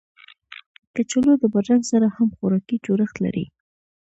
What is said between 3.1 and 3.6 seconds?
لري